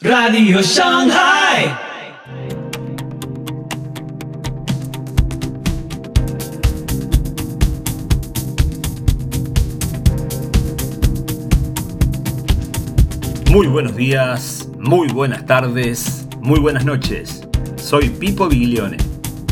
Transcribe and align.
Radio 0.00 0.62
Shanghai. 0.62 1.76
Muy 13.50 13.66
buenos 13.66 13.96
días, 13.96 14.68
muy 14.78 15.08
buenas 15.08 15.44
tardes, 15.46 16.28
muy 16.42 16.60
buenas 16.60 16.84
noches. 16.84 17.48
Soy 17.74 18.08
Pipo 18.08 18.48
Biglione. 18.48 18.98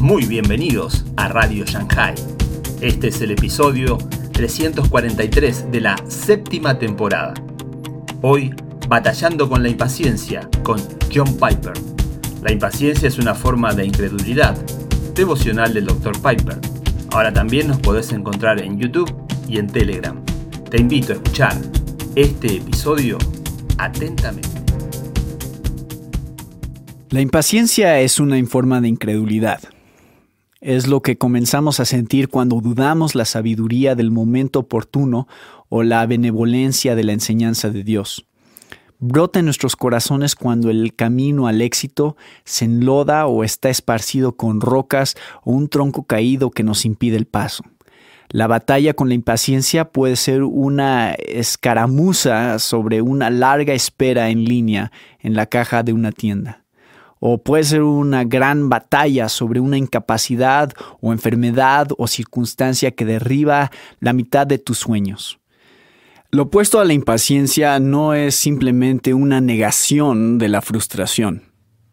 Muy 0.01 0.27
bienvenidos 0.27 1.05
a 1.17 1.27
Radio 1.27 1.65
Shanghai. 1.65 2.15
Este 2.81 3.09
es 3.09 3.21
el 3.21 3.33
episodio 3.33 3.99
343 4.31 5.73
de 5.73 5.81
la 5.81 5.97
séptima 6.07 6.79
temporada. 6.79 7.35
Hoy 8.23 8.55
Batallando 8.89 9.48
con 9.48 9.64
la 9.64 9.68
impaciencia, 9.68 10.48
con 10.62 10.80
John 11.12 11.35
Piper. 11.35 11.73
La 12.40 12.53
impaciencia 12.53 13.09
es 13.09 13.18
una 13.18 13.35
forma 13.35 13.75
de 13.75 13.85
incredulidad, 13.85 14.57
devocional 15.12 15.75
del 15.75 15.86
Dr. 15.86 16.12
Piper. 16.12 16.61
Ahora 17.11 17.32
también 17.32 17.67
nos 17.67 17.81
podés 17.81 18.12
encontrar 18.12 18.62
en 18.62 18.79
YouTube 18.79 19.12
y 19.49 19.59
en 19.59 19.67
Telegram. 19.67 20.25
Te 20.71 20.81
invito 20.81 21.12
a 21.12 21.17
escuchar 21.17 21.57
este 22.14 22.59
episodio 22.59 23.18
atentamente. 23.76 24.49
La 27.11 27.21
impaciencia 27.21 27.98
es 27.98 28.21
una 28.21 28.37
forma 28.46 28.81
de 28.81 28.87
incredulidad. 28.87 29.62
Es 30.61 30.87
lo 30.87 31.03
que 31.03 31.18
comenzamos 31.18 31.81
a 31.81 31.87
sentir 31.87 32.28
cuando 32.28 32.61
dudamos 32.61 33.17
la 33.17 33.25
sabiduría 33.25 33.97
del 33.97 34.12
momento 34.12 34.61
oportuno 34.61 35.27
o 35.69 35.83
la 35.83 36.06
benevolencia 36.06 36.95
de 36.95 37.03
la 37.03 37.12
enseñanza 37.12 37.70
de 37.70 37.83
Dios 37.83 38.27
brota 38.98 39.39
en 39.39 39.45
nuestros 39.45 39.77
corazones 39.77 40.34
cuando 40.34 40.70
el 40.70 40.95
camino 40.95 41.47
al 41.47 41.61
éxito 41.61 42.17
se 42.45 42.64
enloda 42.64 43.27
o 43.27 43.45
está 43.45 43.69
esparcido 43.69 44.37
con 44.37 44.61
rocas 44.61 45.15
o 45.45 45.53
un 45.53 45.69
tronco 45.69 46.05
caído 46.05 46.51
que 46.51 46.62
nos 46.62 46.84
impide 46.84 47.17
el 47.17 47.27
paso. 47.27 47.65
La 48.29 48.48
batalla 48.48 48.95
con 48.95 49.09
la 49.09 49.15
impaciencia 49.15 49.87
puede 49.87 50.17
ser 50.17 50.43
una 50.43 51.12
escaramuza 51.12 52.59
sobre 52.59 53.01
una 53.01 53.31
larga 53.31 53.73
espera 53.73 54.31
en 54.31 54.45
línea 54.45 54.91
en 55.20 55.35
la 55.35 55.47
caja 55.47 55.83
de 55.83 55.92
una 55.92 56.11
tienda. 56.11 56.65
O 57.19 57.39
puede 57.39 57.65
ser 57.65 57.83
una 57.83 58.25
gran 58.25 58.69
batalla 58.69 59.29
sobre 59.29 59.61
una 59.61 59.79
incapacidad 59.79 60.73
o 61.01 61.13
enfermedad 61.13 61.89
o 61.97 62.07
circunstancia 62.09 62.91
que 62.91 63.05
derriba 63.05 63.70
la 64.01 64.13
mitad 64.13 64.47
de 64.47 64.59
tus 64.59 64.79
sueños. 64.79 65.39
Lo 66.37 66.42
opuesto 66.42 66.81
a 66.81 66.84
la 66.84 66.92
impaciencia 66.92 67.81
no 67.81 68.12
es 68.12 68.34
simplemente 68.34 69.15
una 69.15 69.41
negación 69.41 70.37
de 70.37 70.51
la 70.51 70.61
frustración. 70.61 71.45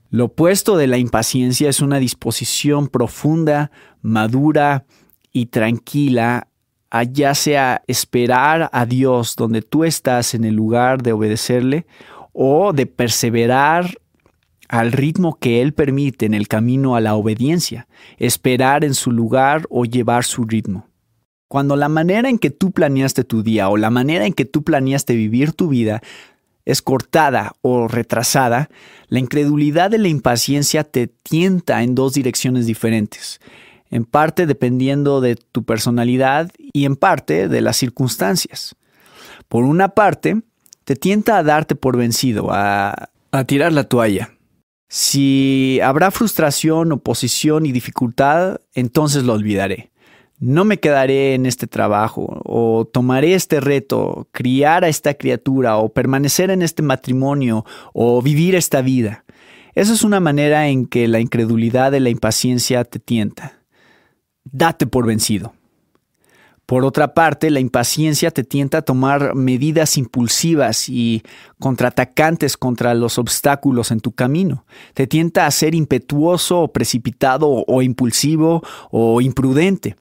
Lo 0.09 0.25
opuesto 0.25 0.75
de 0.75 0.87
la 0.87 0.97
impaciencia 0.97 1.69
es 1.69 1.79
una 1.79 1.97
disposición 1.97 2.89
profunda, 2.89 3.71
madura 4.01 4.83
y 5.31 5.45
tranquila 5.45 6.49
a 6.89 7.03
ya 7.03 7.35
sea 7.35 7.83
esperar 7.87 8.69
a 8.73 8.85
Dios 8.85 9.37
donde 9.37 9.61
tú 9.61 9.85
estás 9.85 10.33
en 10.33 10.43
el 10.43 10.55
lugar 10.55 11.03
de 11.03 11.13
obedecerle 11.13 11.85
o 12.33 12.73
de 12.73 12.85
perseverar 12.85 13.97
al 14.67 14.91
ritmo 14.91 15.39
que 15.39 15.61
Él 15.61 15.73
permite 15.73 16.25
en 16.25 16.33
el 16.33 16.49
camino 16.49 16.97
a 16.97 16.99
la 16.99 17.15
obediencia, 17.15 17.87
esperar 18.17 18.83
en 18.83 18.93
su 18.93 19.13
lugar 19.13 19.65
o 19.69 19.85
llevar 19.85 20.25
su 20.25 20.43
ritmo. 20.43 20.89
Cuando 21.53 21.75
la 21.75 21.87
manera 21.87 22.29
en 22.29 22.39
que 22.39 22.49
tú 22.49 22.71
planeaste 22.71 23.23
tu 23.23 23.43
día 23.43 23.69
o 23.69 23.77
la 23.77 23.91
manera 23.91 24.25
en 24.25 24.33
que 24.33 24.43
tú 24.43 24.63
planeaste 24.63 25.13
vivir 25.13 25.51
tu 25.51 25.67
vida 25.67 26.01
es 26.65 26.81
cortada 26.81 27.53
o 27.61 27.87
retrasada, 27.87 28.71
la 29.07 29.19
incredulidad 29.19 29.91
de 29.91 29.99
la 29.99 30.07
impaciencia 30.07 30.83
te 30.83 31.05
tienta 31.05 31.83
en 31.83 31.93
dos 31.93 32.15
direcciones 32.15 32.65
diferentes, 32.65 33.39
en 33.91 34.03
parte 34.05 34.47
dependiendo 34.47 35.21
de 35.21 35.35
tu 35.35 35.63
personalidad 35.63 36.49
y 36.57 36.85
en 36.85 36.95
parte 36.95 37.47
de 37.47 37.61
las 37.61 37.77
circunstancias. 37.77 38.75
Por 39.47 39.63
una 39.63 39.89
parte, 39.89 40.41
te 40.85 40.95
tienta 40.95 41.37
a 41.37 41.43
darte 41.43 41.75
por 41.75 41.97
vencido, 41.97 42.47
a, 42.49 43.09
a 43.31 43.43
tirar 43.43 43.73
la 43.73 43.83
toalla. 43.83 44.31
Si 44.89 45.79
habrá 45.83 46.09
frustración, 46.09 46.91
oposición 46.91 47.67
y 47.67 47.71
dificultad, 47.71 48.61
entonces 48.73 49.21
lo 49.21 49.33
olvidaré 49.33 49.92
no 50.43 50.65
me 50.65 50.79
quedaré 50.79 51.35
en 51.35 51.45
este 51.45 51.67
trabajo, 51.67 52.41
o 52.43 52.85
tomaré 52.85 53.33
este 53.33 53.61
reto, 53.61 54.27
criar 54.33 54.83
a 54.83 54.89
esta 54.89 55.13
criatura, 55.13 55.77
o 55.77 55.89
permanecer 55.89 56.51
en 56.51 56.61
este 56.61 56.83
matrimonio, 56.83 57.65
o 57.93 58.21
vivir 58.21 58.53
esta 58.55 58.81
vida. 58.81 59.23
Esa 59.73 59.93
es 59.93 60.03
una 60.03 60.19
manera 60.19 60.67
en 60.67 60.85
que 60.85 61.07
la 61.07 61.21
incredulidad 61.21 61.93
de 61.93 62.01
la 62.01 62.09
impaciencia 62.09 62.83
te 62.83 62.99
tienta. 62.99 63.53
Date 64.43 64.85
por 64.85 65.07
vencido. 65.07 65.53
Por 66.65 66.83
otra 66.83 67.13
parte, 67.13 67.49
la 67.49 67.61
impaciencia 67.61 68.29
te 68.31 68.43
tienta 68.43 68.79
a 68.79 68.81
tomar 68.81 69.35
medidas 69.35 69.97
impulsivas 69.97 70.89
y 70.89 71.23
contraatacantes 71.59 72.57
contra 72.57 72.93
los 72.95 73.17
obstáculos 73.17 73.91
en 73.91 74.01
tu 74.01 74.11
camino. 74.11 74.65
Te 74.93 75.07
tienta 75.07 75.45
a 75.45 75.51
ser 75.51 75.73
impetuoso 75.73 76.61
o 76.61 76.73
precipitado 76.73 77.63
o 77.65 77.81
impulsivo 77.81 78.61
o 78.91 79.21
imprudente. 79.21 79.95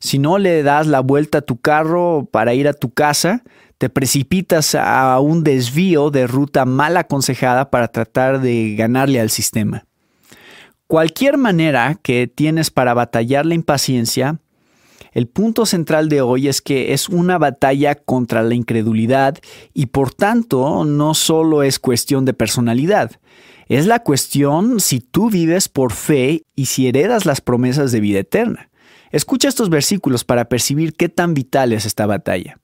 Si 0.00 0.18
no 0.18 0.38
le 0.38 0.62
das 0.62 0.86
la 0.86 1.00
vuelta 1.00 1.38
a 1.38 1.42
tu 1.42 1.60
carro 1.60 2.28
para 2.30 2.54
ir 2.54 2.68
a 2.68 2.72
tu 2.72 2.92
casa, 2.92 3.42
te 3.78 3.90
precipitas 3.90 4.74
a 4.74 5.18
un 5.20 5.42
desvío 5.42 6.10
de 6.10 6.26
ruta 6.26 6.64
mal 6.64 6.96
aconsejada 6.96 7.70
para 7.70 7.88
tratar 7.88 8.40
de 8.40 8.74
ganarle 8.76 9.20
al 9.20 9.30
sistema. 9.30 9.86
Cualquier 10.86 11.38
manera 11.38 11.98
que 12.02 12.26
tienes 12.26 12.70
para 12.70 12.94
batallar 12.94 13.46
la 13.46 13.54
impaciencia, 13.54 14.38
el 15.12 15.26
punto 15.26 15.66
central 15.66 16.08
de 16.08 16.20
hoy 16.20 16.48
es 16.48 16.62
que 16.62 16.92
es 16.92 17.08
una 17.08 17.38
batalla 17.38 17.94
contra 17.94 18.42
la 18.42 18.54
incredulidad 18.54 19.38
y 19.74 19.86
por 19.86 20.14
tanto 20.14 20.84
no 20.84 21.14
solo 21.14 21.62
es 21.62 21.78
cuestión 21.78 22.24
de 22.24 22.34
personalidad, 22.34 23.12
es 23.68 23.86
la 23.86 24.00
cuestión 24.00 24.80
si 24.80 25.00
tú 25.00 25.30
vives 25.30 25.68
por 25.68 25.92
fe 25.92 26.44
y 26.54 26.66
si 26.66 26.88
heredas 26.88 27.26
las 27.26 27.40
promesas 27.40 27.92
de 27.92 28.00
vida 28.00 28.20
eterna. 28.20 28.68
Escucha 29.12 29.48
estos 29.48 29.70
versículos 29.70 30.24
para 30.24 30.46
percibir 30.46 30.94
qué 30.94 31.08
tan 31.08 31.34
vital 31.34 31.72
es 31.72 31.86
esta 31.86 32.06
batalla. 32.06 32.58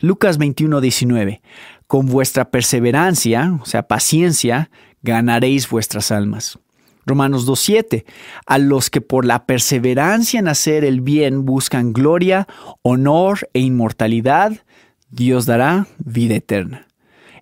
Lucas 0.00 0.38
21, 0.38 0.80
19. 0.80 1.42
Con 1.86 2.06
vuestra 2.06 2.50
perseverancia, 2.50 3.58
o 3.62 3.66
sea, 3.66 3.86
paciencia, 3.86 4.70
ganaréis 5.02 5.68
vuestras 5.68 6.10
almas. 6.10 6.58
Romanos 7.04 7.46
2.7. 7.46 8.04
A 8.46 8.58
los 8.58 8.90
que 8.90 9.00
por 9.00 9.24
la 9.24 9.46
perseverancia 9.46 10.40
en 10.40 10.48
hacer 10.48 10.84
el 10.84 11.00
bien 11.00 11.44
buscan 11.44 11.92
gloria, 11.92 12.48
honor 12.82 13.48
e 13.52 13.60
inmortalidad, 13.60 14.64
Dios 15.10 15.46
dará 15.46 15.86
vida 15.98 16.34
eterna. 16.34 16.86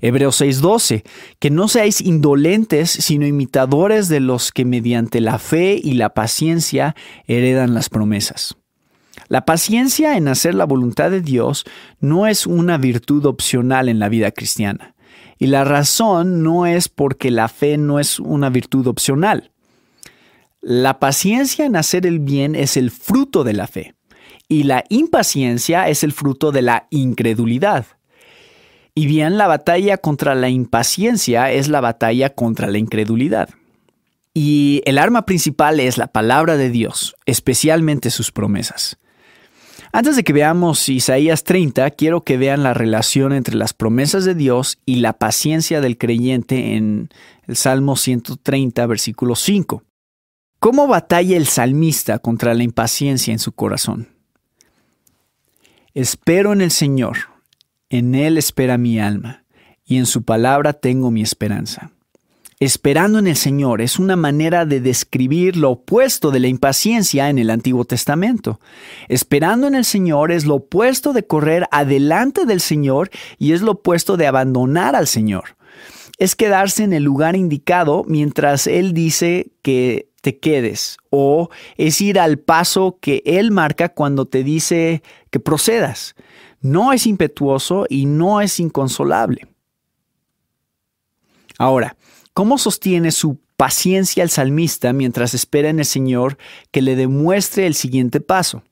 Hebreos 0.01 0.41
6:12, 0.41 1.05
que 1.39 1.51
no 1.51 1.69
seáis 1.69 2.01
indolentes, 2.01 2.91
sino 2.91 3.27
imitadores 3.27 4.09
de 4.09 4.21
los 4.21 4.53
que 4.53 4.65
mediante 4.65 5.21
la 5.21 5.39
fe 5.39 5.81
y 5.83 5.95
la 5.95 6.11
paciencia 6.15 6.95
heredan 7.27 7.75
las 7.75 7.89
promesas. 7.89 8.57
La 9.29 9.45
paciencia 9.45 10.17
en 10.17 10.29
hacer 10.29 10.55
la 10.55 10.67
voluntad 10.67 11.11
de 11.11 11.21
Dios 11.21 11.65
no 12.01 12.27
es 12.27 12.47
una 12.47 12.77
virtud 12.77 13.25
opcional 13.27 13.89
en 13.89 13.99
la 13.99 14.09
vida 14.09 14.31
cristiana. 14.31 14.95
Y 15.39 15.47
la 15.47 15.65
razón 15.65 16.43
no 16.43 16.67
es 16.67 16.89
porque 16.89 17.31
la 17.31 17.49
fe 17.49 17.79
no 17.79 17.99
es 17.99 18.21
una 18.21 18.51
virtud 18.51 18.87
opcional. 18.87 19.51
La 20.61 20.99
paciencia 20.99 21.67
en 21.67 21.77
hacer 21.77 22.07
el 22.07 22.21
bien 22.21 22.55
es 22.55 22.77
el 22.77 22.91
fruto 22.91 23.45
de 23.45 23.53
la 23.53 23.67
fe 23.67 23.95
y 24.49 24.65
la 24.65 24.85
impaciencia 24.89 25.89
es 25.89 26.05
el 26.05 26.13
fruto 26.13 26.53
de 26.53 26.63
la 26.63 26.87
incredulidad. 26.91 27.87
Y 28.95 29.07
bien, 29.07 29.39
la 29.39 29.49
batalla 29.49 29.99
contra 29.99 30.37
la 30.37 30.49
impaciencia 30.49 31.51
es 31.51 31.69
la 31.69 31.81
batalla 31.81 32.31
contra 32.31 32.69
la 32.69 32.79
incredulidad. 32.79 33.49
Y 34.35 34.83
el 34.85 34.99
arma 34.99 35.27
principal 35.27 35.81
es 35.81 35.99
la 35.99 36.07
palabra 36.07 36.57
de 36.57 36.71
Dios, 36.71 37.17
especialmente 37.27 38.11
sus 38.11 38.31
promesas. 38.31 38.99
Antes 39.93 40.17
de 40.17 40.25
que 40.25 40.33
veamos 40.33 40.89
Isaías 40.89 41.45
30, 41.45 41.91
quiero 41.93 42.23
que 42.23 42.37
vean 42.37 42.63
la 42.63 42.75
relación 42.75 43.33
entre 43.33 43.57
las 43.57 43.73
promesas 43.75 44.25
de 44.25 44.35
Dios 44.35 44.79
y 44.87 44.97
la 44.97 45.13
paciencia 45.13 45.81
del 45.81 45.99
creyente 45.99 46.75
en 46.75 47.11
el 47.47 47.57
Salmo 47.57 47.97
130, 47.97 48.87
versículo 48.87 49.35
5. 49.35 49.83
¿Cómo 50.61 50.87
batalla 50.87 51.37
el 51.37 51.47
salmista 51.47 52.19
contra 52.19 52.55
la 52.55 52.63
impaciencia 52.63 53.33
en 53.33 53.39
su 53.39 53.53
corazón? 53.53 54.09
Espero 55.95 56.53
en 56.53 56.61
el 56.61 56.71
Señor 56.71 57.34
en 57.95 58.17
Él 58.17 58.39
espera 58.39 58.77
mi 58.77 58.99
alma, 58.99 59.45
y 59.87 59.99
en 59.99 60.07
su 60.07 60.25
palabra 60.25 60.73
tengo 60.73 61.13
mi 61.13 61.23
esperanza. 61.23 61.93
Esperando 62.59 63.21
en 63.21 63.29
el 63.29 63.37
Señor 63.37 63.81
es 63.81 64.01
una 64.01 64.17
manera 64.17 64.67
de 64.67 64.81
describir 64.81 65.57
lo 65.57 65.71
opuesto 65.71 66.33
de 66.33 66.41
la 66.41 66.49
impaciencia 66.49 67.31
en 67.31 67.39
el 67.39 67.51
Antiguo 67.51 67.85
Testamento. 67.85 68.59
Esperando 69.09 69.69
en 69.69 69.77
el 69.77 69.85
Señor 69.85 70.33
es 70.33 70.45
lo 70.45 70.57
opuesto 70.57 71.13
de 71.13 71.25
correr 71.25 71.69
adelante 71.71 72.47
del 72.47 72.61
Señor 72.61 73.11
y 73.39 73.53
es 73.53 73.61
lo 73.63 73.73
opuesto 73.73 74.17
de 74.17 74.27
abandonar 74.27 74.97
al 74.97 75.07
Señor. 75.07 75.57
es 76.19 76.37
quedarse 76.37 76.85
en 76.85 76.93
el 76.93 77.03
lugar 77.03 77.37
indicado 77.37 78.05
mientras 78.07 78.67
Él 78.67 78.93
dice 78.93 79.53
que 79.63 80.09
te 80.21 80.39
quedes 80.39 80.97
o 81.11 81.51
es 81.77 82.01
ir 82.01 82.19
al 82.19 82.39
paso 82.39 82.99
que 83.01 83.23
Él 83.25 83.51
marca 83.51 83.89
cuando 83.91 84.25
te 84.27 84.43
dice 84.43 85.03
que 85.31 85.39
procedas. 85.39 86.15
No 86.65 86.95
es 86.95 87.07
impetuoso 87.07 87.85
y 87.91 88.07
no 88.07 88.41
es 88.41 88.59
inconsolable. 88.59 89.47
Ahora, 91.59 91.99
¿cómo 92.33 92.57
sostiene 92.57 93.13
su 93.13 93.39
paciencia 93.59 94.23
el 94.23 94.31
salmista 94.31 94.95
mientras 94.95 95.35
espera 95.35 95.69
en 95.69 95.79
el 95.79 95.85
Señor 95.85 96.39
que 96.71 96.81
le 96.81 96.97
demuestre 96.97 97.67
el 97.67 97.75
siguiente 97.75 98.21
paso? 98.21 98.63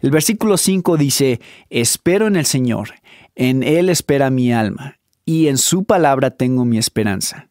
El 0.00 0.10
versículo 0.10 0.56
5 0.56 0.96
dice, 0.96 1.40
espero 1.68 2.26
en 2.26 2.34
el 2.34 2.46
Señor, 2.46 2.94
en 3.36 3.62
Él 3.62 3.90
espera 3.90 4.28
mi 4.30 4.52
alma, 4.52 4.98
y 5.24 5.46
en 5.46 5.56
su 5.56 5.84
palabra 5.84 6.32
tengo 6.32 6.64
mi 6.64 6.78
esperanza. 6.78 7.49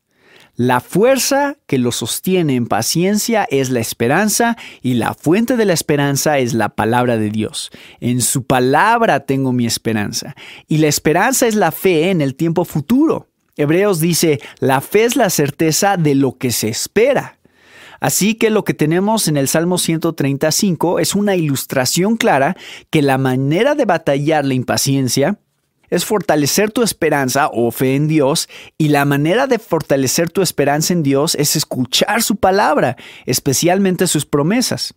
La 0.59 0.81
fuerza 0.81 1.55
que 1.67 1.77
lo 1.77 1.93
sostiene 1.93 2.55
en 2.55 2.67
paciencia 2.67 3.47
es 3.49 3.69
la 3.69 3.79
esperanza 3.79 4.57
y 4.81 4.95
la 4.95 5.13
fuente 5.13 5.55
de 5.55 5.63
la 5.63 5.71
esperanza 5.71 6.37
es 6.37 6.53
la 6.53 6.67
palabra 6.67 7.17
de 7.17 7.29
Dios. 7.29 7.71
En 8.01 8.19
su 8.19 8.43
palabra 8.43 9.21
tengo 9.21 9.53
mi 9.53 9.65
esperanza. 9.65 10.35
Y 10.67 10.79
la 10.79 10.87
esperanza 10.87 11.47
es 11.47 11.55
la 11.55 11.71
fe 11.71 12.09
en 12.09 12.19
el 12.19 12.35
tiempo 12.35 12.65
futuro. 12.65 13.29
Hebreos 13.55 14.01
dice, 14.01 14.41
la 14.59 14.81
fe 14.81 15.05
es 15.05 15.15
la 15.15 15.29
certeza 15.29 15.95
de 15.95 16.13
lo 16.13 16.37
que 16.37 16.51
se 16.51 16.67
espera. 16.67 17.39
Así 18.01 18.35
que 18.35 18.49
lo 18.49 18.65
que 18.65 18.73
tenemos 18.73 19.29
en 19.29 19.37
el 19.37 19.47
Salmo 19.47 19.77
135 19.77 20.99
es 20.99 21.15
una 21.15 21.37
ilustración 21.37 22.17
clara 22.17 22.57
que 22.89 23.01
la 23.01 23.17
manera 23.17 23.75
de 23.75 23.85
batallar 23.85 24.43
la 24.43 24.55
impaciencia 24.55 25.39
es 25.89 26.05
fortalecer 26.05 26.71
tu 26.71 26.81
esperanza 26.81 27.49
o 27.51 27.71
fe 27.71 27.95
en 27.95 28.07
Dios 28.07 28.49
y 28.77 28.89
la 28.89 29.05
manera 29.05 29.47
de 29.47 29.59
fortalecer 29.59 30.29
tu 30.29 30.41
esperanza 30.41 30.93
en 30.93 31.03
Dios 31.03 31.35
es 31.35 31.55
escuchar 31.55 32.23
su 32.23 32.35
palabra, 32.35 32.97
especialmente 33.25 34.07
sus 34.07 34.25
promesas. 34.25 34.93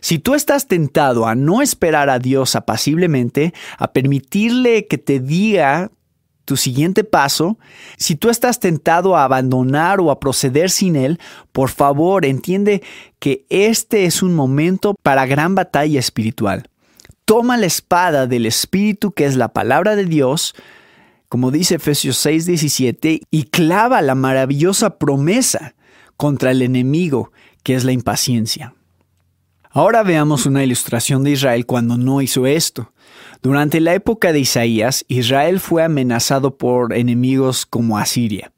Si 0.00 0.18
tú 0.18 0.34
estás 0.34 0.68
tentado 0.68 1.26
a 1.26 1.34
no 1.34 1.62
esperar 1.62 2.10
a 2.10 2.18
Dios 2.18 2.56
apaciblemente, 2.56 3.54
a 3.78 3.92
permitirle 3.92 4.86
que 4.86 4.98
te 4.98 5.18
diga 5.18 5.90
tu 6.44 6.58
siguiente 6.58 7.04
paso, 7.04 7.58
si 7.96 8.16
tú 8.16 8.28
estás 8.28 8.60
tentado 8.60 9.16
a 9.16 9.24
abandonar 9.24 10.00
o 10.00 10.10
a 10.10 10.20
proceder 10.20 10.68
sin 10.68 10.96
Él, 10.96 11.18
por 11.52 11.70
favor 11.70 12.26
entiende 12.26 12.82
que 13.18 13.46
este 13.48 14.04
es 14.04 14.22
un 14.22 14.34
momento 14.34 14.94
para 15.02 15.24
gran 15.24 15.54
batalla 15.54 15.98
espiritual 15.98 16.68
toma 17.24 17.56
la 17.56 17.66
espada 17.66 18.26
del 18.26 18.46
Espíritu, 18.46 19.12
que 19.12 19.24
es 19.24 19.36
la 19.36 19.48
palabra 19.48 19.96
de 19.96 20.04
Dios, 20.04 20.54
como 21.28 21.50
dice 21.50 21.76
Efesios 21.76 22.24
6:17, 22.24 23.22
y 23.30 23.44
clava 23.44 24.02
la 24.02 24.14
maravillosa 24.14 24.98
promesa 24.98 25.74
contra 26.16 26.50
el 26.50 26.62
enemigo, 26.62 27.32
que 27.62 27.74
es 27.74 27.84
la 27.84 27.92
impaciencia. 27.92 28.74
Ahora 29.70 30.04
veamos 30.04 30.46
una 30.46 30.62
ilustración 30.62 31.24
de 31.24 31.32
Israel 31.32 31.66
cuando 31.66 31.96
no 31.96 32.22
hizo 32.22 32.46
esto. 32.46 32.92
Durante 33.42 33.80
la 33.80 33.94
época 33.94 34.32
de 34.32 34.38
Isaías, 34.38 35.04
Israel 35.08 35.58
fue 35.58 35.82
amenazado 35.82 36.56
por 36.56 36.94
enemigos 36.94 37.66
como 37.66 37.98
Asiria. 37.98 38.52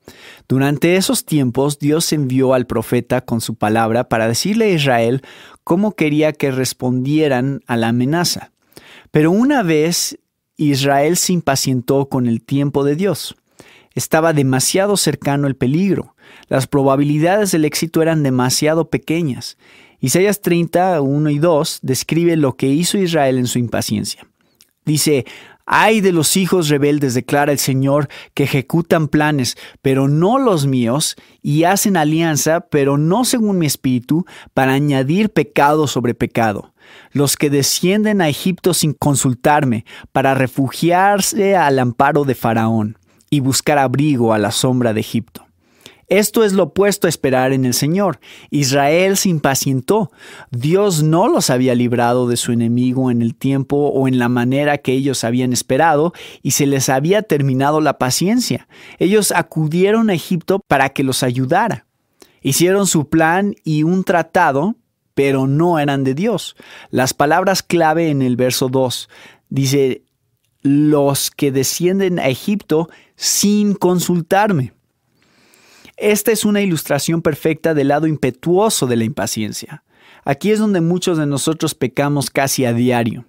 Durante 0.47 0.97
esos 0.97 1.25
tiempos, 1.25 1.79
Dios 1.79 2.13
envió 2.13 2.53
al 2.53 2.67
profeta 2.67 3.23
con 3.23 3.41
su 3.41 3.55
palabra 3.55 4.11
para 4.11 4.29
decirle 4.29 4.67
a 4.67 4.75
Israel 4.75 5.23
cómo 5.65 5.93
quería 5.93 6.33
que 6.35 6.51
respondieran 6.51 7.63
a 7.67 7.77
la 7.77 7.89
amenaza. 7.89 8.53
Pero 9.17 9.31
una 9.31 9.63
vez 9.63 10.19
Israel 10.59 11.17
se 11.17 11.33
impacientó 11.33 12.11
con 12.11 12.27
el 12.27 12.43
tiempo 12.43 12.85
de 12.85 12.97
Dios. 12.97 13.35
Estaba 13.95 14.35
demasiado 14.35 14.99
cercano 14.99 15.47
el 15.47 15.57
peligro. 15.57 16.15
Las 16.49 16.67
probabilidades 16.67 17.51
del 17.51 17.65
éxito 17.65 18.03
eran 18.03 18.23
demasiado 18.23 18.91
pequeñas. 18.91 19.57
Isaías 20.01 20.43
30, 20.43 21.01
1 21.01 21.31
y 21.31 21.39
2 21.39 21.79
describe 21.81 22.37
lo 22.37 22.59
que 22.59 22.67
hizo 22.67 22.99
Israel 22.99 23.39
en 23.39 23.47
su 23.47 23.59
impaciencia. 23.59 24.27
Dice, 24.85 25.25
Ay 25.67 26.01
de 26.01 26.13
los 26.13 26.37
hijos 26.37 26.69
rebeldes, 26.69 27.15
declara 27.15 27.53
el 27.53 27.59
Señor, 27.59 28.09
que 28.35 28.45
ejecutan 28.45 29.09
planes, 29.09 29.57
pero 29.83 30.09
no 30.09 30.39
los 30.39 30.67
míos, 30.67 31.17
y 31.43 31.65
hacen 31.65 31.97
alianza, 31.97 32.61
pero 32.61 32.97
no 32.97 33.25
según 33.25 33.59
mi 33.59 33.67
espíritu, 33.67 34.25
para 34.55 34.73
añadir 34.73 35.31
pecado 35.31 35.87
sobre 35.87 36.15
pecado 36.15 36.73
los 37.13 37.37
que 37.37 37.51
descienden 37.51 38.21
a 38.21 38.29
Egipto 38.29 38.75
sin 38.75 38.93
consultarme, 38.93 39.85
para 40.13 40.35
refugiarse 40.35 41.57
al 41.57 41.79
amparo 41.79 42.25
de 42.25 42.35
Faraón 42.35 42.99
y 43.31 43.41
buscar 43.41 43.79
abrigo 43.79 44.33
a 44.33 44.39
la 44.39 44.51
sombra 44.51 44.93
de 44.93 45.01
Egipto. 45.01 45.46
Esto 46.09 46.45
es 46.45 46.53
lo 46.53 46.65
opuesto 46.65 47.07
a 47.07 47.11
esperar 47.11 47.53
en 47.53 47.65
el 47.65 47.75
Señor. 47.75 48.21
Israel 48.51 49.17
se 49.17 49.29
impacientó. 49.29 50.13
Dios 50.51 51.03
no 51.03 51.29
los 51.29 51.51
había 51.51 51.75
librado 51.75 52.29
de 52.29 52.37
su 52.37 52.53
enemigo 52.53 53.11
en 53.11 53.23
el 53.23 53.35
tiempo 53.35 53.77
o 53.77 54.07
en 54.07 54.19
la 54.19 54.29
manera 54.29 54.79
que 54.79 54.93
ellos 54.93 55.25
habían 55.25 55.53
esperado 55.53 56.13
y 56.43 56.53
se 56.53 56.67
les 56.67 56.89
había 56.89 57.23
terminado 57.23 57.81
la 57.81 57.99
paciencia. 57.99 58.69
Ellos 58.99 59.33
acudieron 59.33 60.11
a 60.11 60.15
Egipto 60.15 60.61
para 60.69 60.91
que 60.91 61.03
los 61.03 61.23
ayudara. 61.23 61.87
Hicieron 62.41 62.87
su 62.87 63.09
plan 63.09 63.55
y 63.65 63.83
un 63.83 64.05
tratado 64.05 64.77
pero 65.17 65.47
no 65.47 65.79
eran 65.79 66.05
de 66.05 66.13
Dios. 66.13 66.57
Las 66.91 67.15
palabras 67.15 67.63
clave 67.63 68.11
en 68.11 68.21
el 68.21 68.37
verso 68.37 68.69
2 68.69 69.09
dice, 69.49 70.03
los 70.61 71.31
que 71.31 71.51
descienden 71.51 72.19
a 72.19 72.29
Egipto 72.29 72.91
sin 73.15 73.75
consultarme. 73.75 74.75
Esta 75.97 76.33
es 76.33 76.45
una 76.45 76.61
ilustración 76.61 77.23
perfecta 77.23 77.75
del 77.75 77.89
lado 77.89 78.07
impetuoso 78.07 78.87
de 78.87 78.97
la 78.97 79.05
impaciencia. 79.05 79.83
Aquí 80.25 80.51
es 80.51 80.59
donde 80.59 80.81
muchos 80.81 81.19
de 81.19 81.27
nosotros 81.27 81.75
pecamos 81.75 82.31
casi 82.31 82.65
a 82.65 82.73
diario, 82.73 83.27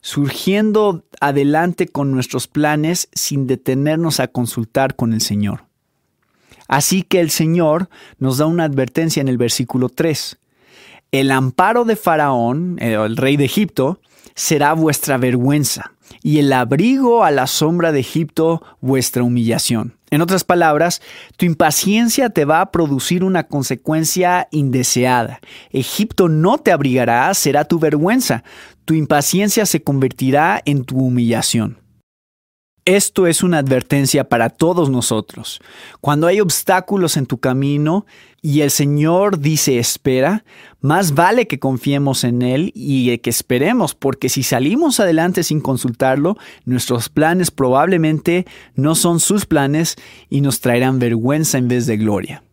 surgiendo 0.00 1.04
adelante 1.20 1.86
con 1.86 2.10
nuestros 2.10 2.48
planes 2.48 3.08
sin 3.12 3.46
detenernos 3.46 4.20
a 4.20 4.28
consultar 4.28 4.96
con 4.96 5.12
el 5.12 5.20
Señor. 5.20 5.66
Así 6.66 7.02
que 7.02 7.20
el 7.20 7.30
Señor 7.30 7.88
nos 8.18 8.38
da 8.38 8.46
una 8.46 8.64
advertencia 8.64 9.20
en 9.20 9.28
el 9.28 9.36
versículo 9.36 9.88
3 9.90 10.38
el 11.14 11.30
amparo 11.30 11.84
de 11.84 11.94
Faraón, 11.94 12.76
eh, 12.80 12.94
el 12.94 13.16
rey 13.16 13.36
de 13.36 13.44
Egipto, 13.44 14.00
será 14.34 14.72
vuestra 14.72 15.16
vergüenza, 15.16 15.92
y 16.24 16.40
el 16.40 16.52
abrigo 16.52 17.22
a 17.22 17.30
la 17.30 17.46
sombra 17.46 17.92
de 17.92 18.00
Egipto 18.00 18.62
vuestra 18.80 19.22
humillación. 19.22 19.94
En 20.14 20.22
otras 20.22 20.44
palabras, 20.44 21.02
tu 21.36 21.44
impaciencia 21.44 22.30
te 22.30 22.44
va 22.44 22.60
a 22.60 22.70
producir 22.70 23.24
una 23.24 23.48
consecuencia 23.48 24.46
indeseada. 24.52 25.40
Egipto 25.70 26.28
no 26.28 26.58
te 26.58 26.70
abrigará, 26.70 27.34
será 27.34 27.64
tu 27.64 27.80
vergüenza. 27.80 28.44
Tu 28.84 28.94
impaciencia 28.94 29.66
se 29.66 29.82
convertirá 29.82 30.62
en 30.66 30.84
tu 30.84 30.98
humillación. 30.98 31.78
Esto 32.86 33.26
es 33.26 33.42
una 33.42 33.58
advertencia 33.58 34.28
para 34.28 34.50
todos 34.50 34.90
nosotros. 34.90 35.60
Cuando 36.02 36.26
hay 36.26 36.42
obstáculos 36.42 37.16
en 37.16 37.24
tu 37.24 37.38
camino 37.38 38.04
y 38.42 38.60
el 38.60 38.70
Señor 38.70 39.38
dice 39.38 39.78
espera, 39.78 40.44
más 40.82 41.14
vale 41.14 41.46
que 41.46 41.58
confiemos 41.58 42.24
en 42.24 42.42
Él 42.42 42.72
y 42.74 43.16
que 43.18 43.30
esperemos, 43.30 43.94
porque 43.94 44.28
si 44.28 44.42
salimos 44.42 45.00
adelante 45.00 45.44
sin 45.44 45.62
consultarlo, 45.62 46.36
nuestros 46.66 47.08
planes 47.08 47.50
probablemente 47.50 48.44
no 48.74 48.94
son 48.94 49.18
sus 49.18 49.46
planes 49.46 49.96
y 50.28 50.42
nos 50.42 50.60
traerán 50.60 50.98
vergüenza 50.98 51.56
en 51.56 51.68
vez 51.68 51.86
de 51.86 51.96
gloria. 51.96 52.44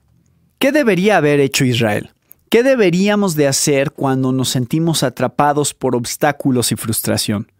¿Qué 0.59 0.71
debería 0.71 1.17
haber 1.17 1.41
hecho 1.41 1.65
Israel? 1.65 2.11
¿Qué 2.49 2.63
deberíamos 2.63 3.35
de 3.35 3.49
hacer 3.49 3.91
cuando 3.91 4.31
nos 4.31 4.47
sentimos 4.47 5.03
atrapados 5.03 5.73
por 5.73 5.93
obstáculos 5.93 6.71
y 6.71 6.77
frustración? 6.77 7.51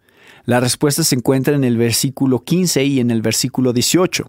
La 0.44 0.58
respuesta 0.58 1.04
se 1.04 1.14
encuentra 1.14 1.54
en 1.54 1.62
el 1.62 1.76
versículo 1.76 2.42
15 2.42 2.84
y 2.84 3.00
en 3.00 3.10
el 3.10 3.22
versículo 3.22 3.72
18. 3.72 4.28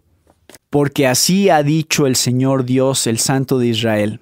Porque 0.69 1.07
así 1.07 1.49
ha 1.49 1.63
dicho 1.63 2.05
el 2.05 2.15
Señor 2.15 2.65
Dios, 2.65 3.07
el 3.07 3.17
Santo 3.17 3.57
de 3.57 3.67
Israel. 3.67 4.19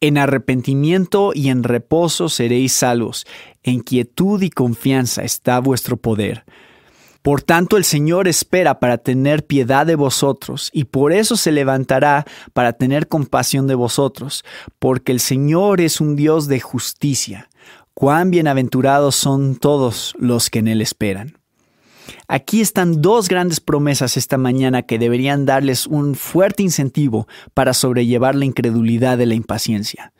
En 0.00 0.18
arrepentimiento 0.18 1.32
y 1.34 1.48
en 1.48 1.62
reposo 1.62 2.28
seréis 2.28 2.72
salvos, 2.72 3.26
en 3.62 3.80
quietud 3.80 4.40
y 4.42 4.50
confianza 4.50 5.24
está 5.24 5.58
vuestro 5.58 5.96
poder. 5.96 6.44
Por 7.22 7.42
tanto 7.42 7.76
el 7.76 7.84
Señor 7.84 8.26
espera 8.26 8.80
para 8.80 8.96
tener 8.96 9.44
piedad 9.44 9.84
de 9.84 9.96
vosotros, 9.96 10.70
y 10.72 10.84
por 10.84 11.12
eso 11.12 11.36
se 11.36 11.52
levantará 11.52 12.24
para 12.54 12.72
tener 12.72 13.08
compasión 13.08 13.66
de 13.66 13.74
vosotros, 13.74 14.42
porque 14.78 15.12
el 15.12 15.20
Señor 15.20 15.82
es 15.82 16.00
un 16.00 16.16
Dios 16.16 16.46
de 16.48 16.60
justicia 16.60 17.49
cuán 18.00 18.30
bienaventurados 18.30 19.14
son 19.14 19.56
todos 19.56 20.14
los 20.18 20.48
que 20.48 20.60
en 20.60 20.68
Él 20.68 20.80
esperan. 20.80 21.36
Aquí 22.28 22.62
están 22.62 23.02
dos 23.02 23.28
grandes 23.28 23.60
promesas 23.60 24.16
esta 24.16 24.38
mañana 24.38 24.80
que 24.80 24.98
deberían 24.98 25.44
darles 25.44 25.86
un 25.86 26.14
fuerte 26.14 26.62
incentivo 26.62 27.28
para 27.52 27.74
sobrellevar 27.74 28.34
la 28.36 28.46
incredulidad 28.46 29.18
de 29.18 29.26
la 29.26 29.34
impaciencia. 29.34 30.14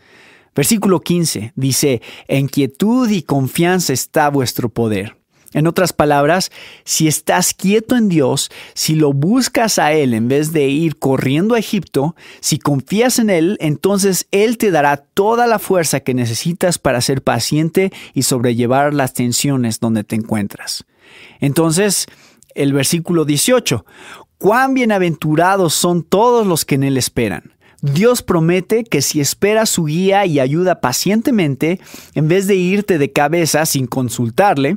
Versículo 0.55 1.01
15 1.01 1.55
dice, 1.57 2.03
En 2.29 2.49
quietud 2.49 3.09
y 3.09 3.23
confianza 3.23 3.95
está 3.95 4.29
vuestro 4.29 4.69
poder. 4.69 5.17
En 5.53 5.67
otras 5.67 5.93
palabras, 5.93 6.53
si 6.85 7.09
estás 7.09 7.55
quieto 7.55 7.97
en 7.97 8.09
Dios, 8.09 8.51
si 8.75 8.95
lo 8.95 9.13
buscas 9.13 9.81
a 9.81 9.93
Él 9.93 10.15
en 10.15 10.29
vez 10.29 10.53
de 10.53 10.69
ir 10.69 10.97
corriendo 10.97 11.57
a 11.57 11.59
Egipto, 11.59 12.15
si 12.41 12.59
confías 12.59 13.19
en 13.19 13.31
Él, 13.31 13.57
entonces 13.61 14.29
Él 14.31 14.59
te 14.59 14.71
dará 14.71 14.97
toda 14.97 15.49
la 15.49 15.59
fuerza 15.59 16.01
que 16.01 16.15
necesitas 16.15 16.79
para 16.79 17.01
ser 17.01 17.23
paciente 17.23 17.93
y 18.15 18.23
sobrellevar 18.23 18.95
las 18.95 19.13
tensiones 19.13 19.81
donde 19.81 20.05
te 20.05 20.15
encuentras. 20.15 20.85
Entonces, 21.41 22.07
el 22.55 22.73
versículo 22.73 23.25
18, 23.25 23.85
cuán 24.39 24.75
bienaventurados 24.75 25.75
son 25.75 26.05
todos 26.05 26.47
los 26.47 26.65
que 26.65 26.77
en 26.77 26.85
Él 26.85 26.97
esperan. 26.97 27.55
Dios 27.83 28.23
promete 28.23 28.85
que 28.85 29.03
si 29.03 29.21
esperas 29.21 29.71
su 29.71 29.87
guía 29.87 30.27
y 30.27 30.39
ayuda 30.39 30.81
pacientemente, 30.81 31.81
en 32.15 32.29
vez 32.29 32.47
de 32.47 32.55
irte 32.55 32.99
de 32.99 33.11
cabeza 33.11 33.67
sin 33.67 33.87
consultarle, 33.87 34.77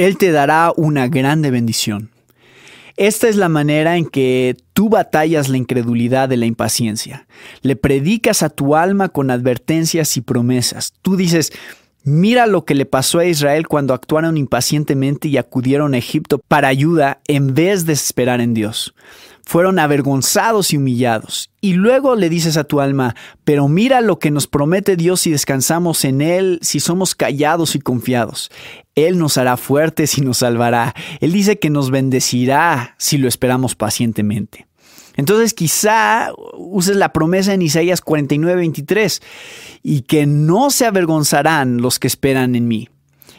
Él 0.00 0.16
te 0.16 0.32
dará 0.32 0.72
una 0.76 1.08
grande 1.08 1.50
bendición. 1.50 2.08
Esta 2.96 3.28
es 3.28 3.36
la 3.36 3.50
manera 3.50 3.98
en 3.98 4.06
que 4.06 4.56
tú 4.72 4.88
batallas 4.88 5.50
la 5.50 5.58
incredulidad 5.58 6.26
de 6.26 6.38
la 6.38 6.46
impaciencia. 6.46 7.26
Le 7.60 7.76
predicas 7.76 8.42
a 8.42 8.48
tu 8.48 8.76
alma 8.76 9.10
con 9.10 9.30
advertencias 9.30 10.16
y 10.16 10.22
promesas. 10.22 10.94
Tú 11.02 11.16
dices, 11.16 11.52
Mira 12.02 12.46
lo 12.46 12.64
que 12.64 12.74
le 12.74 12.86
pasó 12.86 13.18
a 13.18 13.26
Israel 13.26 13.68
cuando 13.68 13.92
actuaron 13.92 14.38
impacientemente 14.38 15.28
y 15.28 15.36
acudieron 15.36 15.92
a 15.92 15.98
Egipto 15.98 16.38
para 16.38 16.68
ayuda 16.68 17.20
en 17.26 17.54
vez 17.54 17.84
de 17.84 17.92
esperar 17.92 18.40
en 18.40 18.54
Dios. 18.54 18.94
Fueron 19.44 19.78
avergonzados 19.78 20.72
y 20.72 20.78
humillados. 20.78 21.50
Y 21.60 21.74
luego 21.74 22.14
le 22.16 22.30
dices 22.30 22.56
a 22.56 22.64
tu 22.64 22.80
alma, 22.80 23.16
pero 23.44 23.68
mira 23.68 24.00
lo 24.00 24.18
que 24.18 24.30
nos 24.30 24.46
promete 24.46 24.96
Dios 24.96 25.20
si 25.20 25.30
descansamos 25.30 26.04
en 26.04 26.22
Él, 26.22 26.58
si 26.62 26.80
somos 26.80 27.14
callados 27.14 27.74
y 27.74 27.80
confiados. 27.80 28.50
Él 28.94 29.18
nos 29.18 29.36
hará 29.36 29.56
fuertes 29.56 30.16
y 30.16 30.22
nos 30.22 30.38
salvará. 30.38 30.94
Él 31.20 31.32
dice 31.32 31.58
que 31.58 31.68
nos 31.68 31.90
bendecirá 31.90 32.94
si 32.96 33.18
lo 33.18 33.28
esperamos 33.28 33.74
pacientemente. 33.74 34.69
Entonces 35.16 35.54
quizá 35.54 36.30
uses 36.56 36.96
la 36.96 37.12
promesa 37.12 37.54
en 37.54 37.62
Isaías 37.62 38.00
49, 38.00 38.56
23, 38.56 39.22
y 39.82 40.02
que 40.02 40.26
no 40.26 40.70
se 40.70 40.86
avergonzarán 40.86 41.78
los 41.78 41.98
que 41.98 42.06
esperan 42.06 42.54
en 42.54 42.68
mí. 42.68 42.88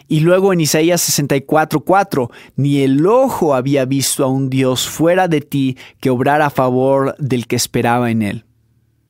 Y 0.07 0.19
luego 0.19 0.51
en 0.51 0.59
Isaías 0.59 0.99
64, 1.01 1.79
4, 1.79 2.31
ni 2.57 2.81
el 2.81 3.05
ojo 3.07 3.55
había 3.55 3.85
visto 3.85 4.25
a 4.25 4.27
un 4.27 4.49
Dios 4.49 4.89
fuera 4.89 5.29
de 5.29 5.39
ti 5.39 5.77
que 6.01 6.09
obrara 6.09 6.47
a 6.47 6.49
favor 6.49 7.15
del 7.17 7.47
que 7.47 7.55
esperaba 7.55 8.11
en 8.11 8.21
él. 8.21 8.45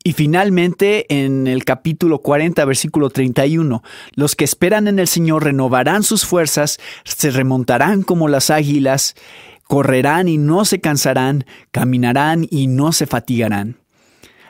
Y 0.04 0.14
finalmente, 0.14 1.06
en 1.10 1.48
el 1.48 1.64
capítulo 1.64 2.20
40, 2.20 2.66
versículo 2.66 3.10
31, 3.10 3.84
los 4.14 4.36
que 4.36 4.44
esperan 4.44 4.88
en 4.88 4.98
el 4.98 5.08
Señor 5.08 5.44
renovarán 5.44 6.02
sus 6.02 6.26
fuerzas, 6.26 6.80
se 7.04 7.30
remontarán 7.30 8.02
como 8.02 8.28
las 8.28 8.50
águilas, 8.50 9.16
correrán 9.72 10.28
y 10.28 10.38
no 10.38 10.66
se 10.66 10.82
cansarán, 10.82 11.46
caminarán 11.72 12.46
y 12.52 12.68
no 12.68 12.92
se 12.92 13.08
fatigarán. 13.08 13.81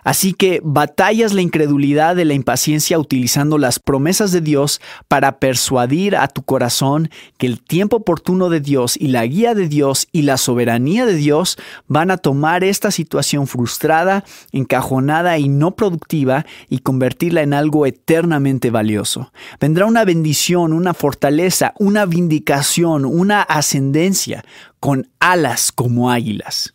Así 0.03 0.33
que 0.33 0.61
batallas 0.63 1.33
la 1.33 1.41
incredulidad 1.41 2.15
de 2.15 2.25
la 2.25 2.33
impaciencia 2.33 2.99
utilizando 2.99 3.57
las 3.57 3.79
promesas 3.79 4.31
de 4.31 4.41
Dios 4.41 4.81
para 5.07 5.39
persuadir 5.39 6.15
a 6.15 6.27
tu 6.27 6.43
corazón 6.43 7.09
que 7.37 7.47
el 7.47 7.61
tiempo 7.61 7.97
oportuno 7.97 8.49
de 8.49 8.59
Dios 8.59 8.97
y 8.97 9.07
la 9.07 9.25
guía 9.25 9.53
de 9.53 9.67
Dios 9.67 10.07
y 10.11 10.23
la 10.23 10.37
soberanía 10.37 11.05
de 11.05 11.15
Dios 11.15 11.57
van 11.87 12.11
a 12.11 12.17
tomar 12.17 12.63
esta 12.63 12.91
situación 12.91 13.47
frustrada, 13.47 14.23
encajonada 14.51 15.37
y 15.37 15.49
no 15.49 15.75
productiva 15.75 16.45
y 16.69 16.79
convertirla 16.79 17.41
en 17.41 17.53
algo 17.53 17.85
eternamente 17.85 18.71
valioso. 18.71 19.31
Vendrá 19.59 19.85
una 19.85 20.05
bendición, 20.05 20.73
una 20.73 20.93
fortaleza, 20.93 21.73
una 21.79 22.05
vindicación, 22.05 23.05
una 23.05 23.41
ascendencia 23.41 24.43
con 24.79 25.09
alas 25.19 25.71
como 25.71 26.11
águilas. 26.11 26.73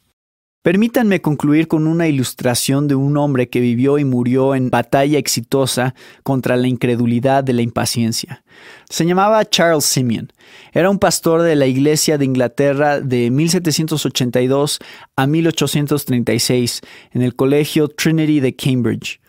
Permítanme 0.66 1.20
concluir 1.20 1.68
con 1.68 1.86
una 1.86 2.08
ilustración 2.08 2.88
de 2.88 2.96
un 2.96 3.16
hombre 3.18 3.48
que 3.48 3.60
vivió 3.60 3.98
y 3.98 4.04
murió 4.04 4.56
en 4.56 4.68
batalla 4.68 5.16
exitosa 5.16 5.94
contra 6.24 6.56
la 6.56 6.66
incredulidad 6.66 7.44
de 7.44 7.52
la 7.52 7.62
impaciencia. 7.62 8.42
Se 8.90 9.06
llamaba 9.06 9.44
Charles 9.44 9.84
Simeon. 9.84 10.32
Era 10.72 10.90
un 10.90 10.98
pastor 10.98 11.42
de 11.42 11.54
la 11.54 11.66
Iglesia 11.66 12.18
de 12.18 12.24
Inglaterra 12.24 12.98
de 12.98 13.30
1782 13.30 14.80
a 15.14 15.26
1836 15.28 16.80
en 17.12 17.22
el 17.22 17.36
Colegio 17.36 17.86
Trinity 17.86 18.40
de 18.40 18.56
Cambridge. 18.56 19.20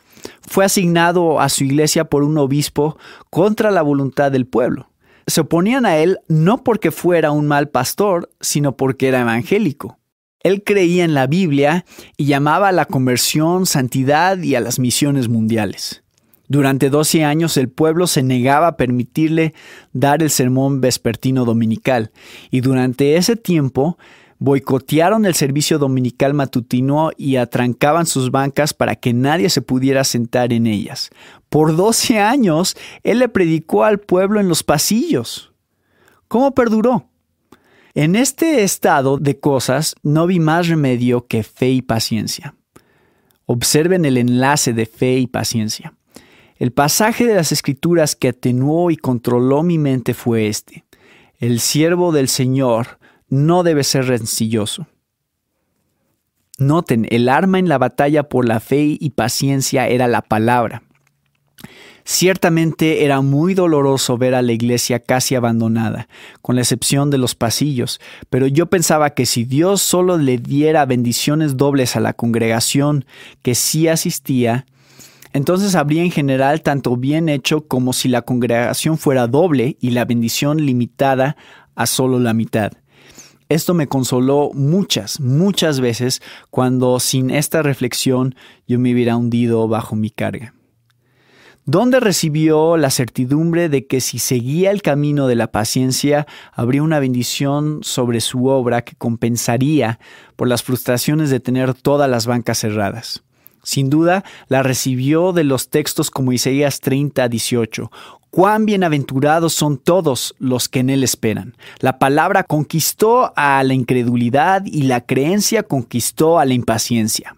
Fue 0.42 0.66
asignado 0.66 1.40
a 1.40 1.50
su 1.50 1.66
iglesia 1.66 2.06
por 2.06 2.24
un 2.24 2.40
obispo 2.40 2.98
contra 3.30 3.70
la 3.70 3.84
voluntad 3.84 4.32
del 4.32 4.48
pueblo. 4.48 4.90
Se 5.28 5.42
oponían 5.42 5.86
a 5.86 5.98
él 5.98 6.18
no 6.28 6.64
porque 6.64 6.90
fuera 6.90 7.30
un 7.30 7.46
mal 7.46 7.70
pastor, 7.70 8.32
sino 8.42 8.76
porque 8.76 9.08
era 9.10 9.22
evangélico. 9.22 9.97
Él 10.48 10.64
creía 10.64 11.04
en 11.04 11.14
la 11.14 11.28
Biblia 11.28 11.86
y 12.16 12.26
llamaba 12.26 12.70
a 12.70 12.72
la 12.72 12.86
conversión, 12.86 13.66
santidad 13.66 14.38
y 14.38 14.56
a 14.56 14.62
las 14.62 14.80
misiones 14.80 15.28
mundiales. 15.28 16.04
Durante 16.48 16.90
12 16.90 17.26
años 17.26 17.58
el 17.58 17.68
pueblo 17.68 18.08
se 18.08 18.24
negaba 18.24 18.68
a 18.68 18.78
permitirle 18.78 19.54
dar 19.92 20.24
el 20.24 20.30
sermón 20.30 20.80
vespertino 20.80 21.44
dominical 21.44 22.12
y 22.50 22.62
durante 22.62 23.18
ese 23.18 23.36
tiempo 23.36 23.98
boicotearon 24.40 25.26
el 25.26 25.36
servicio 25.36 25.80
dominical 25.80 26.34
matutino 26.34 27.10
y 27.18 27.36
atrancaban 27.36 28.06
sus 28.06 28.32
bancas 28.32 28.74
para 28.74 28.96
que 28.96 29.12
nadie 29.12 29.50
se 29.50 29.62
pudiera 29.62 30.06
sentar 30.06 30.54
en 30.54 30.68
ellas. 30.68 31.10
Por 31.50 31.76
12 31.76 32.20
años 32.20 32.78
él 33.04 33.20
le 33.20 33.28
predicó 33.28 33.84
al 33.84 34.00
pueblo 34.00 34.40
en 34.40 34.48
los 34.48 34.64
pasillos. 34.64 35.52
¿Cómo 36.30 36.54
perduró? 36.54 37.10
En 38.00 38.16
este 38.16 38.62
estado 38.62 39.18
de 39.18 39.40
cosas 39.40 39.96
no 40.04 40.28
vi 40.28 40.40
más 40.40 40.68
remedio 40.68 41.26
que 41.26 41.42
fe 41.42 41.70
y 41.70 41.82
paciencia. 41.82 42.54
Observen 43.48 44.06
el 44.06 44.18
enlace 44.18 44.72
de 44.72 44.86
fe 44.86 45.18
y 45.18 45.26
paciencia. 45.26 45.96
El 46.58 46.72
pasaje 46.72 47.26
de 47.26 47.34
las 47.34 47.52
escrituras 47.52 48.16
que 48.16 48.28
atenuó 48.28 48.92
y 48.92 48.98
controló 48.98 49.64
mi 49.64 49.80
mente 49.80 50.14
fue 50.14 50.48
este. 50.48 50.86
El 51.40 51.60
siervo 51.60 52.12
del 52.12 52.28
Señor 52.28 53.00
no 53.30 53.64
debe 53.64 53.84
ser 53.84 54.06
rencilloso. 54.06 54.86
Noten, 56.60 57.08
el 57.10 57.28
arma 57.28 57.58
en 57.58 57.68
la 57.68 57.80
batalla 57.80 58.30
por 58.30 58.48
la 58.48 58.60
fe 58.60 58.96
y 59.00 59.10
paciencia 59.10 59.88
era 59.88 60.08
la 60.08 60.22
palabra. 60.22 60.84
Ciertamente 62.10 63.04
era 63.04 63.20
muy 63.20 63.54
doloroso 63.54 64.18
ver 64.18 64.34
a 64.34 64.42
la 64.42 64.54
iglesia 64.54 65.02
casi 65.02 65.36
abandonada, 65.36 66.08
con 66.42 66.56
la 66.56 66.62
excepción 66.62 67.10
de 67.10 67.18
los 67.18 67.36
pasillos, 67.36 68.00
pero 68.30 68.48
yo 68.48 68.68
pensaba 68.68 69.10
que 69.10 69.26
si 69.26 69.44
Dios 69.44 69.82
solo 69.82 70.18
le 70.18 70.38
diera 70.38 70.86
bendiciones 70.86 71.58
dobles 71.58 71.98
a 71.98 72.00
la 72.00 72.14
congregación 72.14 73.04
que 73.42 73.56
sí 73.56 73.90
asistía, 73.90 74.66
entonces 75.34 75.76
habría 75.76 76.02
en 76.02 76.12
general 76.12 76.62
tanto 76.62 76.96
bien 76.96 77.28
hecho 77.28 77.68
como 77.68 77.92
si 77.92 78.08
la 78.08 78.22
congregación 78.22 78.98
fuera 78.98 79.28
doble 79.28 79.76
y 79.82 79.90
la 79.90 80.06
bendición 80.06 80.66
limitada 80.66 81.36
a 81.76 81.88
solo 81.88 82.20
la 82.20 82.34
mitad. 82.34 82.72
Esto 83.50 83.74
me 83.74 83.88
consoló 83.88 84.52
muchas, 84.54 85.20
muchas 85.20 85.82
veces 85.82 86.22
cuando 86.52 87.02
sin 87.02 87.32
esta 87.32 87.64
reflexión 87.64 88.34
yo 88.66 88.80
me 88.80 88.94
hubiera 88.94 89.18
hundido 89.18 89.68
bajo 89.68 89.98
mi 89.98 90.10
carga 90.10 90.54
donde 91.68 92.00
recibió 92.00 92.78
la 92.78 92.90
certidumbre 92.90 93.68
de 93.68 93.86
que 93.88 94.00
si 94.00 94.20
seguía 94.20 94.72
el 94.72 94.82
camino 94.82 95.28
de 95.28 95.36
la 95.36 95.52
paciencia, 95.52 96.26
habría 96.54 96.82
una 96.82 97.00
bendición 97.00 97.80
sobre 97.84 98.22
su 98.22 98.48
obra 98.48 98.84
que 98.84 98.96
compensaría 98.96 100.00
por 100.38 100.48
las 100.48 100.64
frustraciones 100.64 101.30
de 101.30 101.42
tener 101.42 101.74
todas 101.74 102.10
las 102.10 102.26
bancas 102.26 102.60
cerradas. 102.60 103.24
Sin 103.64 103.90
duda, 103.90 104.24
la 104.48 104.64
recibió 104.64 105.34
de 105.34 105.44
los 105.44 105.68
textos 105.68 106.10
como 106.10 106.32
Isaías 106.32 106.80
30, 106.80 107.28
18. 107.28 107.92
Cuán 108.30 108.66
bienaventurados 108.66 109.52
son 109.52 109.78
todos 109.78 110.36
los 110.40 110.70
que 110.70 110.80
en 110.80 110.90
él 110.90 111.04
esperan. 111.04 111.58
La 111.80 112.00
palabra 112.00 112.44
conquistó 112.44 113.34
a 113.36 113.62
la 113.66 113.74
incredulidad 113.74 114.64
y 114.66 114.84
la 114.84 115.02
creencia 115.02 115.64
conquistó 115.64 116.40
a 116.40 116.46
la 116.46 116.54
impaciencia. 116.54 117.36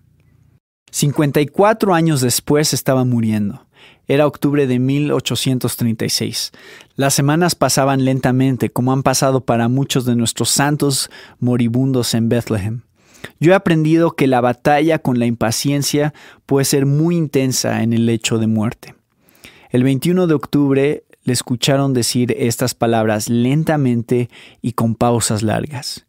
54 0.91 1.95
años 1.95 2.21
después 2.21 2.75
estaba 2.75 3.05
muriendo. 3.05 3.65
Era 4.09 4.25
octubre 4.25 4.65
de 4.65 4.79
1836. 4.79 6.51
Las 6.95 7.13
semanas 7.13 7.53
pasaban 7.53 8.05
lentamente, 8.05 8.71
como 8.71 8.91
han 8.91 9.03
pasado 9.03 9.41
para 9.41 9.69
muchos 9.69 10.03
de 10.03 10.15
nuestros 10.15 10.49
santos 10.49 11.11
moribundos 11.39 12.15
en 12.15 12.27
Bethlehem. 12.27 12.81
Yo 13.39 13.51
he 13.51 13.55
aprendido 13.55 14.15
que 14.15 14.25
la 14.25 14.41
batalla 14.41 14.97
con 14.97 15.19
la 15.19 15.27
impaciencia 15.27 16.15
puede 16.47 16.65
ser 16.65 16.87
muy 16.87 17.17
intensa 17.17 17.83
en 17.83 17.93
el 17.93 18.07
lecho 18.07 18.39
de 18.39 18.47
muerte. 18.47 18.95
El 19.69 19.83
21 19.83 20.25
de 20.25 20.33
octubre 20.33 21.03
le 21.23 21.33
escucharon 21.33 21.93
decir 21.93 22.35
estas 22.35 22.73
palabras 22.73 23.29
lentamente 23.29 24.31
y 24.59 24.71
con 24.71 24.95
pausas 24.95 25.43
largas. 25.43 26.07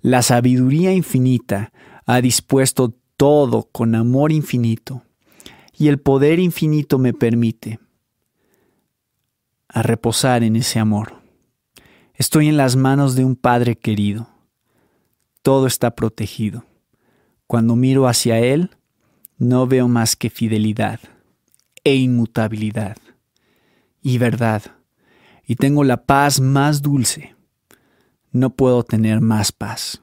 La 0.00 0.22
sabiduría 0.22 0.94
infinita 0.94 1.70
ha 2.06 2.22
dispuesto 2.22 2.94
todo 3.18 3.68
con 3.72 3.94
amor 3.94 4.32
infinito 4.32 5.02
y 5.78 5.88
el 5.88 5.98
poder 5.98 6.38
infinito 6.38 6.98
me 6.98 7.12
permite 7.12 7.78
a 9.68 9.82
reposar 9.82 10.42
en 10.42 10.56
ese 10.56 10.78
amor. 10.78 11.20
Estoy 12.14 12.48
en 12.48 12.56
las 12.56 12.76
manos 12.76 13.14
de 13.14 13.24
un 13.24 13.36
Padre 13.36 13.76
querido. 13.76 14.28
Todo 15.42 15.66
está 15.66 15.94
protegido. 15.94 16.64
Cuando 17.46 17.76
miro 17.76 18.08
hacia 18.08 18.38
Él, 18.38 18.70
no 19.38 19.66
veo 19.66 19.86
más 19.86 20.16
que 20.16 20.30
fidelidad 20.30 20.98
e 21.84 21.94
inmutabilidad 21.94 22.96
y 24.02 24.18
verdad, 24.18 24.62
y 25.46 25.56
tengo 25.56 25.84
la 25.84 26.04
paz 26.04 26.40
más 26.40 26.80
dulce. 26.80 27.36
No 28.32 28.50
puedo 28.50 28.82
tener 28.82 29.20
más 29.20 29.52
paz. 29.52 30.02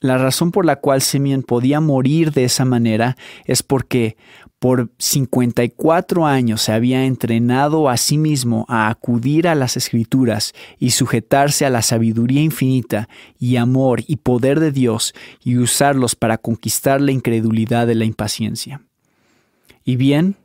La 0.00 0.18
razón 0.18 0.50
por 0.50 0.64
la 0.64 0.76
cual 0.76 1.00
Simeon 1.00 1.42
podía 1.42 1.80
morir 1.80 2.32
de 2.32 2.44
esa 2.44 2.64
manera 2.64 3.16
es 3.44 3.62
porque 3.62 4.16
por 4.58 4.90
54 4.98 6.26
años 6.26 6.62
se 6.62 6.72
había 6.72 7.04
entrenado 7.04 7.88
a 7.88 7.96
sí 7.96 8.16
mismo 8.16 8.64
a 8.68 8.88
acudir 8.88 9.48
a 9.48 9.54
las 9.54 9.76
escrituras 9.76 10.54
y 10.78 10.90
sujetarse 10.90 11.66
a 11.66 11.70
la 11.70 11.82
sabiduría 11.82 12.42
infinita 12.42 13.08
y 13.38 13.56
amor 13.56 14.02
y 14.06 14.16
poder 14.16 14.60
de 14.60 14.72
Dios 14.72 15.14
y 15.44 15.58
usarlos 15.58 16.14
para 16.14 16.38
conquistar 16.38 17.00
la 17.00 17.12
incredulidad 17.12 17.86
de 17.86 17.94
la 17.94 18.06
impaciencia. 18.06 18.80
Y 19.84 19.96
bien, 19.96 20.36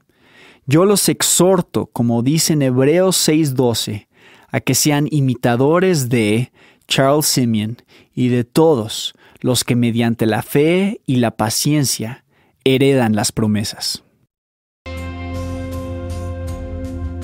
yo 0.66 0.86
los 0.86 1.10
exhorto, 1.10 1.88
como 1.88 2.22
dice 2.22 2.54
en 2.54 2.62
Hebreos 2.62 3.18
6:12, 3.28 4.08
a 4.50 4.60
que 4.60 4.76
sean 4.76 5.08
imitadores 5.10 6.10
de 6.10 6.52
Charles 6.88 7.26
Simeon 7.26 7.78
y 8.14 8.30
de 8.30 8.44
todos 8.44 9.14
los 9.40 9.64
que 9.64 9.76
mediante 9.76 10.26
la 10.26 10.44
fe 10.44 11.02
y 11.06 11.18
la 11.18 11.32
paciencia 11.32 12.24
heredan 12.64 13.16
las 13.16 13.32
promesas. 13.32 14.04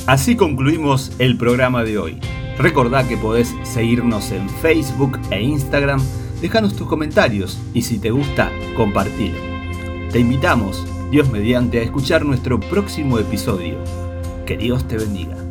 Así 0.08 0.38
concluimos 0.38 1.12
el 1.20 1.38
programa 1.38 1.84
de 1.84 1.98
hoy. 1.98 2.20
Recordá 2.58 3.08
que 3.08 3.18
podés 3.18 3.54
seguirnos 3.64 4.32
en 4.32 4.50
Facebook 4.50 5.20
e 5.32 5.42
Instagram, 5.42 6.02
dejanos 6.42 6.76
tus 6.76 6.88
comentarios 6.88 7.60
y 7.74 7.82
si 7.82 8.00
te 8.00 8.10
gusta, 8.10 8.52
compartilo. 8.76 9.38
Te 10.12 10.20
invitamos, 10.20 10.88
Dios 11.12 11.30
mediante, 11.30 11.80
a 11.80 11.84
escuchar 11.84 12.26
nuestro 12.26 12.60
próximo 12.60 13.20
episodio. 13.20 13.78
Que 14.46 14.58
Dios 14.58 14.88
te 14.88 14.98
bendiga. 14.98 15.47